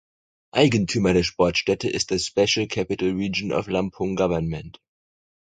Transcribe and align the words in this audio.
Eigentümer 0.55 1.13
der 1.13 1.21
Sportstätte 1.23 1.87
ist 1.87 2.09
das 2.09 2.25
Special 2.25 2.67
Capital 2.67 3.11
Region 3.11 3.51
of 3.51 3.67
Lampung 3.67 4.15
Government. 4.15 4.81